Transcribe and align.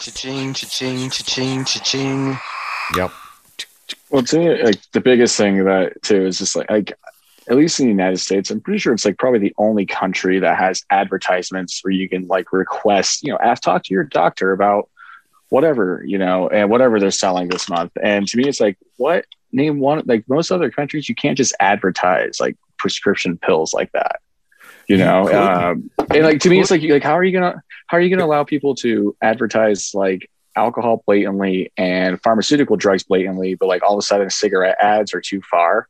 cha-ching, 0.00 0.54
cha-ching, 0.54 1.10
cha-ching, 1.10 1.64
cha-ching. 1.64 2.38
Yep. 2.96 3.12
Well, 4.10 4.22
to 4.22 4.38
me, 4.38 4.62
like 4.62 4.80
the 4.92 5.00
biggest 5.00 5.36
thing 5.36 5.64
that 5.64 6.02
too 6.02 6.26
is 6.26 6.38
just 6.38 6.56
like 6.56 6.70
like 6.70 6.92
at 7.48 7.56
least 7.56 7.80
in 7.80 7.86
the 7.86 7.90
United 7.90 8.18
States, 8.18 8.50
I'm 8.50 8.60
pretty 8.60 8.78
sure 8.78 8.92
it's 8.92 9.04
like 9.04 9.18
probably 9.18 9.40
the 9.40 9.54
only 9.58 9.84
country 9.84 10.38
that 10.38 10.56
has 10.56 10.84
advertisements 10.90 11.82
where 11.82 11.92
you 11.92 12.08
can 12.08 12.26
like 12.28 12.52
request, 12.52 13.22
you 13.22 13.32
know, 13.32 13.38
ask 13.42 13.62
talk 13.62 13.84
to 13.84 13.94
your 13.94 14.04
doctor 14.04 14.52
about 14.52 14.88
whatever, 15.48 16.02
you 16.06 16.16
know, 16.16 16.48
and 16.48 16.70
whatever 16.70 17.00
they're 17.00 17.10
selling 17.10 17.48
this 17.48 17.68
month. 17.68 17.92
And 18.00 18.26
to 18.28 18.36
me, 18.36 18.48
it's 18.48 18.60
like, 18.60 18.78
what 18.96 19.26
name 19.52 19.80
one 19.80 20.02
like 20.06 20.28
most 20.28 20.52
other 20.52 20.70
countries, 20.70 21.08
you 21.08 21.14
can't 21.14 21.36
just 21.36 21.54
advertise 21.60 22.38
like 22.40 22.56
prescription 22.78 23.36
pills 23.36 23.74
like 23.74 23.90
that. 23.92 24.20
You 24.86 24.96
know, 24.96 25.26
could. 25.26 25.34
um, 25.34 25.90
and 26.10 26.24
like 26.24 26.40
to 26.40 26.50
me, 26.50 26.60
it's 26.60 26.70
like 26.70 26.82
like 26.82 27.02
how 27.02 27.16
are 27.16 27.24
you 27.24 27.32
gonna 27.32 27.62
how 27.90 27.96
are 27.96 28.00
you 28.00 28.08
gonna 28.08 28.24
allow 28.24 28.44
people 28.44 28.76
to 28.76 29.16
advertise 29.20 29.94
like 29.94 30.30
alcohol 30.54 31.02
blatantly 31.08 31.72
and 31.76 32.22
pharmaceutical 32.22 32.76
drugs 32.76 33.02
blatantly, 33.02 33.56
but 33.56 33.66
like 33.66 33.82
all 33.82 33.94
of 33.94 33.98
a 33.98 34.02
sudden 34.02 34.30
cigarette 34.30 34.76
ads 34.80 35.12
are 35.12 35.20
too 35.20 35.42
far? 35.50 35.88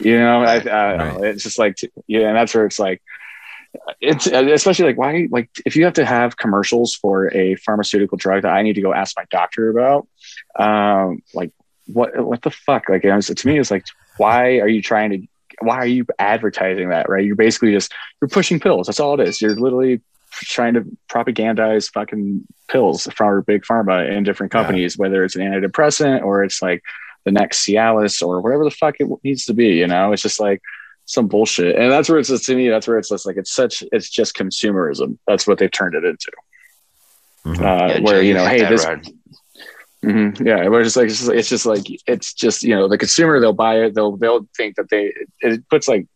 You 0.00 0.18
know, 0.18 0.42
I, 0.42 0.54
I 0.56 0.96
don't 0.96 0.98
know. 0.98 1.22
It's 1.22 1.44
just 1.44 1.56
like 1.56 1.78
yeah, 2.08 2.26
and 2.26 2.36
that's 2.36 2.52
where 2.52 2.66
it's 2.66 2.80
like 2.80 3.00
it's 4.00 4.26
especially 4.26 4.86
like 4.86 4.98
why 4.98 5.28
like 5.30 5.50
if 5.64 5.76
you 5.76 5.84
have 5.84 5.92
to 5.94 6.04
have 6.04 6.36
commercials 6.36 6.96
for 6.96 7.32
a 7.32 7.54
pharmaceutical 7.54 8.18
drug 8.18 8.42
that 8.42 8.52
I 8.52 8.62
need 8.62 8.74
to 8.74 8.82
go 8.82 8.92
ask 8.92 9.16
my 9.16 9.24
doctor 9.30 9.70
about, 9.70 10.08
um, 10.58 11.22
like 11.32 11.52
what 11.86 12.18
what 12.26 12.42
the 12.42 12.50
fuck? 12.50 12.88
Like 12.88 13.04
was, 13.04 13.28
to 13.28 13.46
me, 13.46 13.60
it's 13.60 13.70
like 13.70 13.84
why 14.16 14.58
are 14.58 14.68
you 14.68 14.82
trying 14.82 15.10
to 15.10 15.28
why 15.60 15.76
are 15.76 15.86
you 15.86 16.06
advertising 16.18 16.88
that? 16.88 17.08
Right? 17.08 17.24
You're 17.24 17.36
basically 17.36 17.70
just 17.70 17.92
you're 18.20 18.28
pushing 18.28 18.58
pills. 18.58 18.88
That's 18.88 18.98
all 18.98 19.20
it 19.20 19.28
is. 19.28 19.40
You're 19.40 19.54
literally 19.54 20.02
trying 20.42 20.74
to 20.74 20.84
propagandize 21.08 21.90
fucking 21.92 22.44
pills 22.68 23.06
from 23.14 23.42
big 23.42 23.62
pharma 23.62 24.10
in 24.10 24.22
different 24.24 24.52
Yeah. 24.52 24.60
companies, 24.62 24.96
whether 24.98 25.24
it's 25.24 25.36
an 25.36 25.42
antidepressant 25.42 26.22
or 26.22 26.42
it's 26.44 26.60
like 26.62 26.82
the 27.24 27.32
next 27.32 27.66
Cialis 27.66 28.22
or 28.26 28.40
whatever 28.40 28.64
the 28.64 28.70
fuck 28.70 28.96
it 29.00 29.08
needs 29.22 29.44
to 29.46 29.54
be. 29.54 29.68
You 29.76 29.86
know, 29.86 30.12
it's 30.12 30.22
just 30.22 30.40
like 30.40 30.60
some 31.06 31.26
bullshit, 31.28 31.76
and 31.76 31.90
that's 31.92 32.08
where 32.08 32.18
it's 32.18 32.28
just 32.30 32.46
to 32.46 32.54
me. 32.56 32.68
That's 32.68 32.86
where 32.88 32.98
it's 32.98 33.08
just 33.10 33.26
like 33.26 33.36
it's 33.36 33.52
such 33.52 33.82
it's 33.92 34.08
just 34.10 34.34
consumerism. 34.36 35.18
That's 35.26 35.46
what 35.46 35.58
they've 35.58 35.70
turned 35.70 35.94
it 35.94 36.04
into. 36.04 36.32
Mhm. 37.46 37.60
Uh, 37.60 37.94
Yeah, 37.94 38.00
where 38.00 38.22
you 38.22 38.34
know, 38.34 38.46
hey, 38.46 38.60
that 38.60 38.70
this 38.70 38.84
ride. 38.86 39.06
Mhm. 40.02 40.46
Yeah, 40.46 40.68
where 40.68 40.80
it's 40.82 40.96
like 40.96 41.08
it's 41.08 41.48
just 41.48 41.66
like 41.66 41.84
it's 42.06 42.34
just 42.34 42.62
you 42.62 42.74
know 42.74 42.88
the 42.88 42.98
consumer 42.98 43.40
they'll 43.40 43.54
buy 43.54 43.84
it 43.84 43.94
they'll 43.94 44.16
they'll 44.16 44.46
think 44.56 44.76
that 44.76 44.90
they 44.90 45.12
it 45.40 45.66
puts 45.70 45.88
like 45.88 46.06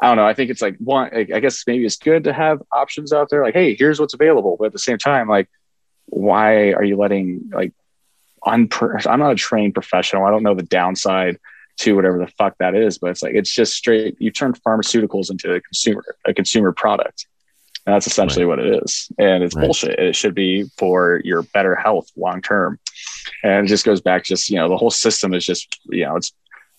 I 0.00 0.06
don't 0.06 0.16
know. 0.16 0.26
I 0.26 0.34
think 0.34 0.50
it's 0.50 0.62
like 0.62 0.76
one 0.78 1.10
I 1.14 1.40
guess 1.40 1.64
maybe 1.66 1.84
it's 1.84 1.96
good 1.96 2.24
to 2.24 2.32
have 2.32 2.62
options 2.72 3.12
out 3.12 3.28
there. 3.30 3.42
Like 3.42 3.54
hey 3.54 3.74
here's 3.74 3.98
what's 4.00 4.14
available. 4.14 4.56
But 4.58 4.66
at 4.66 4.72
the 4.72 4.78
same 4.78 4.98
time 4.98 5.28
like 5.28 5.48
why 6.06 6.72
are 6.72 6.84
you 6.84 6.96
letting 6.96 7.50
like 7.52 7.72
unpro- 8.44 9.06
I'm 9.06 9.18
not 9.20 9.32
a 9.32 9.36
trained 9.36 9.74
professional. 9.74 10.24
I 10.24 10.30
don't 10.30 10.42
know 10.42 10.54
the 10.54 10.62
downside 10.62 11.38
to 11.78 11.94
whatever 11.94 12.18
the 12.18 12.26
fuck 12.26 12.56
that 12.58 12.74
is 12.74 12.98
but 12.98 13.10
it's 13.10 13.22
like 13.22 13.34
it's 13.34 13.54
just 13.54 13.72
straight 13.72 14.16
you 14.18 14.30
turn 14.32 14.52
pharmaceuticals 14.52 15.30
into 15.30 15.52
a 15.54 15.60
consumer 15.60 16.04
a 16.26 16.34
consumer 16.34 16.72
product. 16.72 17.26
And 17.86 17.94
that's 17.94 18.06
essentially 18.06 18.44
what 18.44 18.58
it 18.58 18.82
is. 18.82 19.08
And 19.18 19.42
it's 19.42 19.54
Right. 19.54 19.62
bullshit. 19.64 19.98
It 19.98 20.14
should 20.14 20.34
be 20.34 20.64
for 20.76 21.22
your 21.24 21.42
better 21.54 21.74
health 21.74 22.10
long 22.16 22.42
term. 22.42 22.78
And 23.42 23.64
it 23.64 23.68
just 23.68 23.84
goes 23.86 24.00
back 24.02 24.24
just 24.24 24.50
you 24.50 24.56
know 24.56 24.68
the 24.68 24.76
whole 24.76 24.90
system 24.90 25.32
is 25.34 25.44
just 25.46 25.80
you 25.88 26.04
know 26.04 26.16
it's 26.16 26.32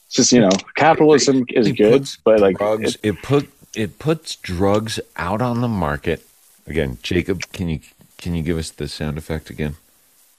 it's 0.09 0.15
just 0.15 0.31
you 0.31 0.41
know 0.41 0.49
capitalism 0.75 1.45
is 1.49 1.67
It 1.67 1.77
good 1.77 2.01
puts 2.01 2.17
but 2.17 2.39
like 2.39 2.57
drugs, 2.57 2.95
it- 2.95 3.09
it, 3.09 3.21
put 3.21 3.47
it 3.75 3.99
puts 3.99 4.35
drugs 4.37 4.99
out 5.17 5.39
on 5.39 5.61
the 5.61 5.67
market. 5.67 6.25
Again, 6.65 6.97
Jacob, 7.03 7.43
can 7.53 7.69
you 7.69 7.79
can 8.17 8.33
you 8.33 8.41
give 8.41 8.57
us 8.57 8.71
the 8.71 8.87
sound 8.87 9.19
effect 9.19 9.51
again? 9.51 9.75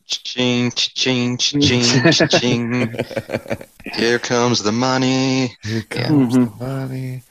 Cha-ching, 0.07 0.73
cha-ching, 0.73 1.37
cha-ching, 1.37 2.11
cha-ching. 2.11 2.95
Here 3.95 4.19
comes 4.19 4.65
the 4.65 4.73
money. 4.73 5.57
Here 5.63 5.85
Yeah. 5.95 6.09
comes 6.09 6.35
the 6.35 6.41
mm-hmm. 6.41 6.65
money. 6.65 7.23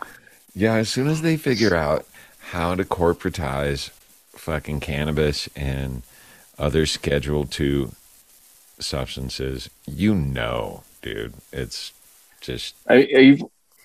Yeah, 0.56 0.76
as 0.76 0.88
soon 0.88 1.08
as 1.08 1.22
they 1.22 1.36
figure 1.36 1.76
out 1.76 2.06
how 2.52 2.76
to 2.76 2.86
corporatize 2.86 3.90
fucking 4.34 4.80
cannabis 4.80 5.50
and 5.58 6.04
other 6.58 6.86
Schedule 6.86 7.46
Two 7.46 7.92
substances, 8.80 9.70
you 9.86 10.16
know, 10.16 10.84
dude, 11.02 11.34
it's 11.52 11.92
just 12.42 12.76
I, 12.88 12.96
I, 13.16 13.40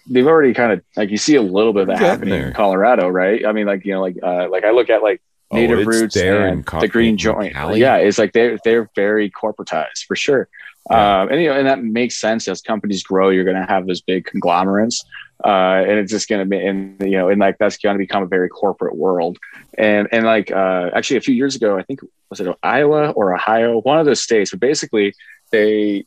they've 0.08 0.26
already 0.26 0.54
kind 0.54 0.72
of 0.72 0.82
like 0.96 1.10
you 1.10 1.16
see 1.16 1.36
a 1.36 1.42
little 1.42 1.72
bit 1.72 1.82
of 1.82 1.88
that 1.88 1.98
happening 1.98 2.42
in 2.42 2.52
Colorado 2.52 3.08
right? 3.08 3.44
I 3.46 3.52
mean 3.52 3.66
like 3.66 3.84
you 3.84 3.92
know 3.94 4.00
like 4.00 4.16
uh 4.22 4.48
like 4.50 4.64
I 4.64 4.70
look 4.70 4.90
at 4.90 5.02
like 5.02 5.20
Oh, 5.50 5.56
native 5.56 5.80
it's 5.80 5.86
roots 5.86 6.16
and 6.16 6.64
the 6.64 6.88
green 6.88 7.10
in 7.10 7.16
joint. 7.18 7.54
Yeah 7.76 7.96
it's 7.96 8.18
like 8.18 8.32
they're 8.32 8.58
they're 8.64 8.90
very 8.96 9.30
corporatized 9.30 10.06
for 10.06 10.16
sure. 10.16 10.48
Yeah. 10.90 11.22
um 11.22 11.28
and 11.30 11.40
you 11.40 11.48
know 11.48 11.56
and 11.58 11.66
that 11.68 11.82
makes 11.82 12.16
sense. 12.16 12.48
As 12.48 12.60
companies 12.62 13.02
grow 13.02 13.28
you're 13.28 13.44
going 13.44 13.56
to 13.56 13.66
have 13.66 13.86
those 13.86 14.00
big 14.00 14.24
conglomerates 14.24 15.04
uh 15.44 15.84
and 15.86 15.98
it's 15.98 16.10
just 16.10 16.28
going 16.28 16.40
to 16.40 16.46
be 16.46 16.56
and 16.64 16.98
you 17.00 17.18
know 17.18 17.28
and 17.28 17.38
like 17.40 17.58
that's 17.58 17.76
going 17.76 17.94
to 17.94 17.98
become 17.98 18.22
a 18.22 18.26
very 18.26 18.48
corporate 18.48 18.96
world. 18.96 19.38
And 19.76 20.08
and 20.12 20.24
like 20.24 20.50
uh 20.50 20.90
actually 20.94 21.18
a 21.18 21.20
few 21.20 21.34
years 21.34 21.54
ago 21.56 21.78
i 21.78 21.82
think 21.82 22.00
was 22.30 22.40
it 22.40 22.48
iowa 22.62 23.10
or 23.10 23.34
ohio? 23.34 23.80
One 23.80 23.98
of 23.98 24.06
those 24.06 24.22
states 24.22 24.50
but 24.50 24.60
basically 24.60 25.14
they 25.50 26.06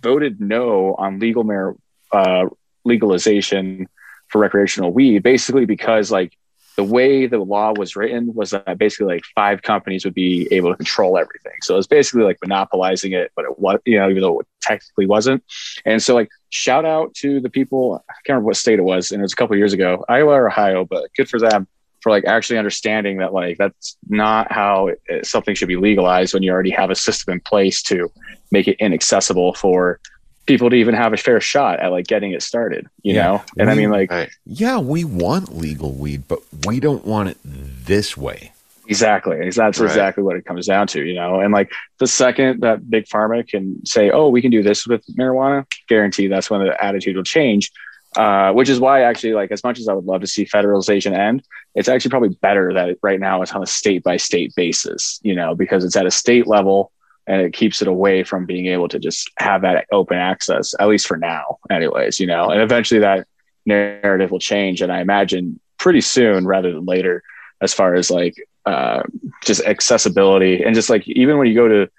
voted 0.00 0.40
no 0.40 0.94
on 0.94 1.18
legal 1.18 1.44
mar- 1.44 1.76
uh 2.12 2.46
legalization 2.84 3.86
for 4.28 4.40
recreational 4.40 4.92
weed 4.92 5.22
basically 5.22 5.64
because 5.66 6.10
like 6.10 6.36
the 6.76 6.84
way 6.84 7.26
the 7.26 7.38
law 7.38 7.72
was 7.76 7.96
written 7.96 8.34
was 8.34 8.50
that 8.50 8.76
basically 8.78 9.06
like 9.14 9.24
five 9.34 9.62
companies 9.62 10.04
would 10.04 10.14
be 10.14 10.46
able 10.50 10.70
to 10.70 10.76
control 10.76 11.16
everything. 11.16 11.54
So 11.62 11.74
it 11.74 11.78
was 11.78 11.86
basically 11.86 12.22
like 12.22 12.36
monopolizing 12.42 13.12
it, 13.12 13.32
but 13.34 13.46
it 13.46 13.58
was, 13.58 13.80
you 13.86 13.98
know, 13.98 14.10
even 14.10 14.20
though 14.20 14.40
it 14.40 14.46
technically 14.60 15.06
wasn't. 15.06 15.42
And 15.86 16.02
so 16.02 16.14
like 16.14 16.28
shout 16.50 16.84
out 16.84 17.14
to 17.14 17.40
the 17.40 17.48
people, 17.48 18.04
I 18.10 18.12
can't 18.26 18.34
remember 18.34 18.48
what 18.48 18.56
state 18.58 18.78
it 18.78 18.82
was, 18.82 19.10
and 19.10 19.20
it 19.20 19.22
was 19.22 19.32
a 19.32 19.36
couple 19.36 19.56
years 19.56 19.72
ago, 19.72 20.04
Iowa 20.08 20.32
or 20.32 20.48
Ohio, 20.48 20.84
but 20.84 21.10
good 21.16 21.30
for 21.30 21.40
them 21.40 21.66
for 22.02 22.10
like 22.10 22.26
actually 22.26 22.58
understanding 22.58 23.16
that 23.18 23.32
like 23.32 23.56
that's 23.56 23.96
not 24.08 24.52
how 24.52 24.88
it- 24.88 25.26
something 25.26 25.54
should 25.54 25.68
be 25.68 25.76
legalized 25.76 26.34
when 26.34 26.42
you 26.42 26.52
already 26.52 26.70
have 26.70 26.90
a 26.90 26.94
system 26.94 27.32
in 27.32 27.40
place 27.40 27.82
to 27.84 28.10
make 28.50 28.68
it 28.68 28.76
inaccessible 28.80 29.54
for 29.54 29.98
people 30.46 30.70
to 30.70 30.76
even 30.76 30.94
have 30.94 31.12
a 31.12 31.16
fair 31.16 31.40
shot 31.40 31.80
at 31.80 31.90
like 31.90 32.06
getting 32.06 32.32
it 32.32 32.42
started, 32.42 32.86
you 33.02 33.14
Yeah. 33.14 33.22
know? 33.24 33.42
And 33.58 33.70
I 33.70 33.74
mean 33.74 33.90
like 33.90 34.10
Right. 34.10 34.30
yeah, 34.46 34.78
we 34.78 35.04
want 35.04 35.56
legal 35.56 35.92
weed, 35.92 36.24
but 36.28 36.40
we 36.66 36.80
don't 36.80 37.04
want 37.04 37.28
it 37.30 37.38
this 37.44 38.16
way. 38.16 38.52
Exactly. 38.88 39.38
That's 39.50 39.80
Right. 39.80 39.86
exactly 39.86 40.22
what 40.22 40.36
it 40.36 40.44
comes 40.44 40.66
down 40.66 40.86
to, 40.88 41.02
you 41.04 41.14
know. 41.14 41.40
And 41.40 41.52
like 41.52 41.72
the 41.98 42.06
second 42.06 42.60
that 42.60 42.88
big 42.88 43.06
pharma 43.06 43.46
can 43.46 43.84
say, 43.84 44.10
"Oh, 44.10 44.28
we 44.28 44.40
can 44.40 44.52
do 44.52 44.62
this 44.62 44.86
with 44.86 45.04
marijuana," 45.18 45.66
guarantee 45.88 46.28
that's 46.28 46.48
when 46.50 46.62
the 46.64 46.82
attitude 46.82 47.16
will 47.16 47.24
change. 47.24 47.72
Uh, 48.16 48.50
which 48.52 48.70
is 48.70 48.80
why, 48.80 49.02
actually, 49.02 49.34
like 49.34 49.50
as 49.50 49.62
much 49.62 49.78
as 49.78 49.88
I 49.88 49.92
would 49.92 50.06
love 50.06 50.22
to 50.22 50.26
see 50.26 50.46
federalization 50.46 51.12
end, 51.14 51.42
it's 51.74 51.86
actually 51.86 52.08
probably 52.10 52.30
better 52.40 52.72
that 52.72 52.88
it, 52.90 52.98
right 53.02 53.20
now 53.20 53.42
it's 53.42 53.52
on 53.52 53.62
a 53.62 53.66
state 53.66 54.02
by 54.02 54.16
state 54.16 54.54
basis, 54.54 55.20
you 55.22 55.34
know, 55.34 55.54
because 55.54 55.84
it's 55.84 55.96
at 55.96 56.06
a 56.06 56.10
state 56.10 56.46
level 56.46 56.92
and 57.26 57.42
it 57.42 57.52
keeps 57.52 57.82
it 57.82 57.88
away 57.88 58.22
from 58.22 58.46
being 58.46 58.66
able 58.66 58.88
to 58.88 58.98
just 58.98 59.30
have 59.38 59.62
that 59.62 59.86
open 59.92 60.16
access, 60.16 60.74
at 60.78 60.88
least 60.88 61.06
for 61.06 61.16
now, 61.16 61.58
anyways, 61.70 62.20
you 62.20 62.26
know. 62.26 62.50
And 62.50 62.60
eventually 62.60 63.00
that 63.00 63.26
narrative 63.64 64.30
will 64.30 64.38
change, 64.38 64.80
and 64.80 64.92
I 64.92 65.00
imagine 65.00 65.60
pretty 65.78 66.00
soon 66.00 66.46
rather 66.46 66.72
than 66.72 66.84
later, 66.84 67.22
as 67.60 67.74
far 67.74 67.94
as 67.94 68.10
like 68.10 68.34
uh, 68.64 69.02
just 69.44 69.62
accessibility. 69.62 70.62
And 70.62 70.74
just 70.74 70.90
like 70.90 71.06
even 71.08 71.38
when 71.38 71.48
you 71.48 71.54
go 71.54 71.68
to 71.68 71.90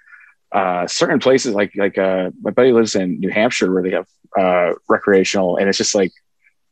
uh, 0.52 0.86
certain 0.86 1.18
places 1.18 1.54
like 1.54 1.72
like 1.76 1.98
uh, 1.98 2.30
my 2.40 2.50
buddy 2.50 2.72
lives 2.72 2.94
in 2.94 3.20
New 3.20 3.30
Hampshire 3.30 3.72
where 3.72 3.82
they 3.82 3.90
have 3.90 4.06
uh, 4.38 4.74
recreational 4.88 5.56
and 5.56 5.68
it's 5.68 5.78
just 5.78 5.94
like 5.94 6.12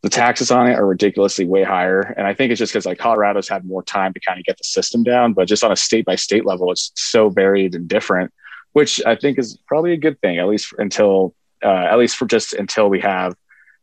the 0.02 0.08
taxes 0.08 0.50
on 0.50 0.66
it 0.66 0.74
are 0.74 0.86
ridiculously 0.86 1.46
way 1.46 1.62
higher. 1.62 2.00
And 2.00 2.26
I 2.26 2.34
think 2.34 2.52
it's 2.52 2.58
just 2.58 2.72
because 2.72 2.86
like 2.86 2.98
Colorado's 2.98 3.48
had 3.48 3.64
more 3.64 3.82
time 3.82 4.12
to 4.12 4.20
kind 4.20 4.38
of 4.38 4.44
get 4.44 4.56
the 4.56 4.64
system 4.64 5.02
down 5.02 5.32
but 5.32 5.48
just 5.48 5.64
on 5.64 5.72
a 5.72 5.76
state 5.76 6.06
by 6.06 6.14
state 6.14 6.46
level 6.46 6.70
it's 6.72 6.92
so 6.94 7.28
varied 7.28 7.74
and 7.74 7.88
different 7.88 8.32
which 8.76 9.00
I 9.06 9.16
think 9.16 9.38
is 9.38 9.56
probably 9.66 9.94
a 9.94 9.96
good 9.96 10.20
thing 10.20 10.38
at 10.38 10.46
least 10.46 10.74
until 10.76 11.34
uh, 11.64 11.86
at 11.90 11.96
least 11.96 12.18
for 12.18 12.26
just 12.26 12.52
until 12.52 12.90
we 12.90 13.00
have 13.00 13.34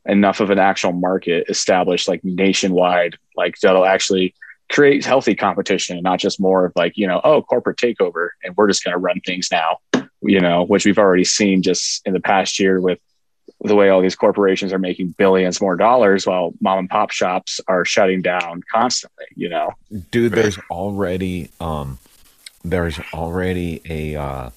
enough 0.06 0.40
of 0.40 0.51
an 0.51 0.60
actual 0.60 0.92
market 0.92 1.45
established 1.50 2.07
like 2.07 2.24
nationwide 2.24 3.18
like 3.36 3.56
that'll 3.60 3.88
actually 3.88 4.36
create 4.72 5.04
healthy 5.04 5.34
competition 5.34 5.98
and 5.98 6.04
not 6.04 6.19
just 6.19 6.40
more 6.40 6.66
of 6.66 6.74
like 6.75 6.95
you 6.95 7.07
know 7.07 7.19
oh 7.24 7.42
corporate 7.42 7.78
takeover 7.78 8.30
and 8.44 8.56
we're 8.56 8.68
just 8.68 8.84
going 8.84 8.94
to 8.94 9.00
run 9.00 9.19
things 9.22 9.50
now 9.51 9.80
you 10.22 10.40
know 10.40 10.63
which 10.63 10.86
we've 10.86 11.00
already 11.00 11.24
seen 11.24 11.63
just 11.63 12.06
in 12.06 12.13
the 12.13 12.19
past 12.19 12.60
year 12.60 12.80
with 12.80 13.00
the 13.62 13.75
way 13.75 13.90
all 13.90 14.00
these 14.00 14.16
corporations 14.16 14.72
are 14.72 14.78
making 14.80 15.07
billions 15.18 15.60
more 15.60 15.75
dollars 15.75 16.28
while 16.28 16.54
mom 16.62 16.78
and 16.78 16.90
pop 16.90 17.10
shops 17.10 17.60
are 17.68 17.84
shutting 17.84 18.22
down 18.22 18.62
constantly 18.72 19.25
you 19.36 19.50
know? 19.50 19.72
Dude 20.12 20.34
there's 20.34 20.60
already 20.69 21.50
um 21.60 21.98
there's 22.63 23.00
already 23.12 23.81
a 23.90 24.16
uh 24.16 24.50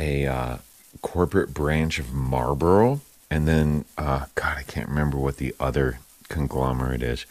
a 0.00 0.26
uh 0.26 0.56
corporate 1.02 1.52
branch 1.54 1.98
of 1.98 2.12
marlboro 2.12 3.00
and 3.30 3.46
then 3.46 3.84
uh 3.98 4.24
god 4.34 4.56
i 4.58 4.62
can't 4.62 4.88
remember 4.88 5.16
what 5.18 5.36
the 5.36 5.54
other 5.60 5.98
conglomerate 6.28 7.02
is 7.02 7.26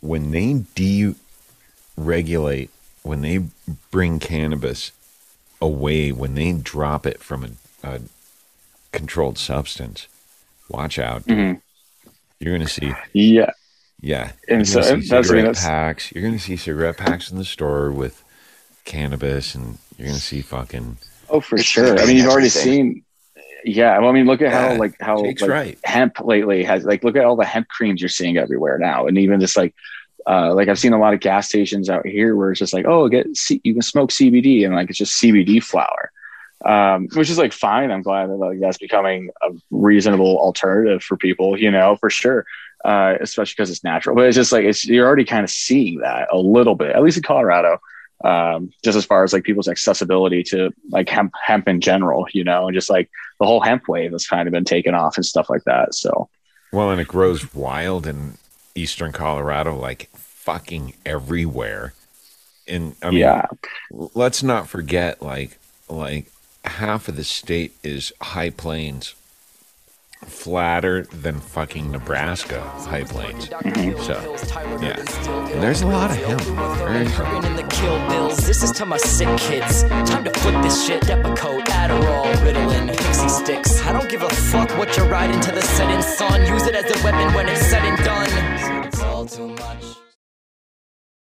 when 0.00 0.30
they 0.30 0.54
deregulate 1.96 2.68
when 3.02 3.22
they 3.22 3.38
bring 3.90 4.18
cannabis 4.18 4.92
away 5.60 6.10
when 6.12 6.34
they 6.34 6.52
drop 6.52 7.06
it 7.06 7.20
from 7.20 7.44
a, 7.44 7.50
a 7.86 8.00
controlled 8.92 9.38
substance. 9.38 10.06
Watch 10.68 10.98
out. 10.98 11.24
Mhm. 11.24 11.60
You're 12.38 12.54
going 12.56 12.66
to 12.66 12.72
see, 12.72 12.92
Yeah. 13.12 13.50
yeah. 14.00 14.32
And 14.48 14.66
so- 14.68 14.80
gonna 14.80 14.92
and 14.94 15.02
see 15.02 15.08
that's- 15.10 15.12
I 15.12 15.16
mean, 15.16 15.24
cigarette 15.24 15.44
that's- 15.56 15.64
packs. 15.64 16.12
You're 16.12 16.22
going 16.22 16.34
to 16.34 16.40
see 16.40 16.56
cigarette 16.56 16.96
packs 16.96 17.30
in 17.30 17.36
the 17.38 17.44
store 17.44 17.90
with 17.90 18.22
cannabis, 18.84 19.54
and 19.54 19.78
you're 19.96 20.06
going 20.08 20.18
to 20.18 20.24
see 20.24 20.40
fucking. 20.42 20.96
Oh, 21.30 21.40
for 21.40 21.56
It's 21.56 21.64
sure. 21.64 21.98
I 21.98 22.06
mean, 22.06 22.16
you've 22.16 22.26
already 22.26 22.48
seen. 22.48 23.04
Yeah, 23.64 23.98
well, 23.98 24.08
I 24.08 24.12
mean, 24.12 24.26
look 24.26 24.40
at 24.40 24.52
how 24.52 24.72
Yeah, 24.72 24.78
like 24.78 24.94
how 25.00 25.18
like, 25.22 25.40
right. 25.42 25.78
hemp 25.84 26.20
lately 26.20 26.64
has 26.64 26.84
like 26.84 27.04
look 27.04 27.16
at 27.16 27.24
all 27.24 27.36
the 27.36 27.44
hemp 27.44 27.68
creams 27.68 28.00
you're 28.00 28.08
seeing 28.08 28.38
everywhere 28.38 28.78
now, 28.78 29.06
and 29.06 29.18
even 29.18 29.38
just 29.40 29.56
like 29.56 29.74
uh, 30.26 30.54
like 30.54 30.68
I've 30.68 30.78
seen 30.78 30.92
a 30.92 30.98
lot 30.98 31.12
of 31.14 31.20
gas 31.20 31.48
stations 31.48 31.90
out 31.90 32.06
here 32.06 32.34
where 32.36 32.50
it's 32.50 32.58
just 32.58 32.72
like 32.72 32.86
oh 32.86 33.08
get 33.08 33.36
C- 33.36 33.60
you 33.62 33.74
can 33.74 33.82
smoke 33.82 34.10
CBD 34.10 34.64
and 34.64 34.74
like 34.74 34.88
it's 34.88 34.98
just 34.98 35.20
CBD 35.20 35.62
flower, 35.62 36.10
um, 36.64 37.08
which 37.14 37.28
is 37.28 37.36
like 37.38 37.52
fine. 37.52 37.90
I'm 37.90 38.02
glad 38.02 38.30
that 38.30 38.36
like 38.36 38.60
that's 38.60 38.78
becoming 38.78 39.28
a 39.42 39.50
reasonable 39.70 40.38
alternative 40.38 41.02
for 41.02 41.16
people, 41.18 41.58
you 41.58 41.70
know, 41.70 41.96
for 41.96 42.08
sure. 42.10 42.46
Uh, 42.82 43.16
especially 43.20 43.52
because 43.58 43.70
it's 43.70 43.84
natural, 43.84 44.16
but 44.16 44.24
it's 44.24 44.36
just 44.36 44.52
like 44.52 44.64
it's 44.64 44.86
you're 44.86 45.06
already 45.06 45.26
kind 45.26 45.44
of 45.44 45.50
seeing 45.50 45.98
that 45.98 46.28
a 46.32 46.38
little 46.38 46.74
bit, 46.74 46.96
at 46.96 47.02
least 47.02 47.18
in 47.18 47.22
Colorado 47.22 47.78
um, 48.24 48.70
just 48.84 48.96
as 48.96 49.04
far 49.04 49.24
as 49.24 49.32
like 49.32 49.44
people's 49.44 49.68
accessibility 49.68 50.42
to 50.44 50.70
like 50.90 51.08
hemp 51.08 51.32
hemp 51.42 51.68
in 51.68 51.80
general, 51.80 52.26
you 52.32 52.44
know, 52.44 52.66
and 52.66 52.74
just 52.74 52.90
like 52.90 53.10
the 53.38 53.46
whole 53.46 53.60
hemp 53.60 53.88
wave 53.88 54.12
has 54.12 54.26
kind 54.26 54.46
of 54.46 54.52
been 54.52 54.64
taken 54.64 54.94
off 54.94 55.16
and 55.16 55.24
stuff 55.24 55.48
like 55.48 55.64
that. 55.64 55.94
So 55.94 56.28
Well, 56.72 56.90
and 56.90 57.00
it 57.00 57.08
grows 57.08 57.54
wild 57.54 58.06
in 58.06 58.34
eastern 58.74 59.12
Colorado, 59.12 59.76
like 59.76 60.10
fucking 60.14 60.94
everywhere. 61.04 61.94
And 62.66 62.94
I 63.02 63.10
mean, 63.10 63.18
yeah, 63.18 63.46
let's 63.90 64.42
not 64.42 64.68
forget, 64.68 65.22
like, 65.22 65.58
like 65.88 66.30
half 66.64 67.08
of 67.08 67.16
the 67.16 67.24
state 67.24 67.74
is 67.82 68.12
high 68.20 68.50
plains, 68.50 69.14
flatter 70.26 71.02
than 71.06 71.40
fucking 71.40 71.90
Nebraska 71.90 72.60
high 72.60 73.04
plains. 73.04 73.48
Mm-hmm. 73.48 74.00
So, 74.02 74.14
yeah, 74.82 74.96
and 75.52 75.62
there's 75.62 75.82
a 75.82 75.86
lot 75.86 76.10
of 76.10 76.16
hemp. 76.16 76.42
There's- 76.42 77.44
in 77.46 77.56
the 77.56 77.66
kill 77.70 77.98
bills. 78.08 78.36
This 78.46 78.62
is 78.62 78.70
to 78.72 78.86
my 78.86 78.96
sick 78.98 79.28
kids. 79.38 79.82
Time 79.84 80.24
to 80.24 80.30
flip 80.40 80.62
this 80.62 80.86
shit. 80.86 81.02
Depakote, 81.02 81.64
Adderall, 81.66 82.32
Ritalin, 82.44 82.88
Pixie 82.88 83.28
sticks. 83.28 83.80
I 83.86 83.92
don't 83.92 84.08
give 84.08 84.22
a 84.22 84.28
fuck 84.30 84.70
what 84.78 84.96
you're 84.96 85.08
riding 85.08 85.40
to 85.40 85.52
the 85.52 85.62
setting 85.62 86.02
sun. 86.02 86.46
Use 86.46 86.66
it 86.66 86.74
as 86.74 86.84
a 86.84 87.04
weapon 87.04 87.32
when 87.34 87.48
it's 87.48 87.60
said 87.66 87.82
and 87.84 87.98
done. 88.04 88.84
It's 88.86 89.02
all 89.02 89.26
too 89.26 89.48
much. 89.48 89.89